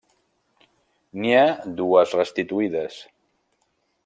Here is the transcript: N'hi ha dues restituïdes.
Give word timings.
N'hi 1.19 1.35
ha 1.41 1.45
dues 1.83 2.17
restituïdes. 2.21 2.99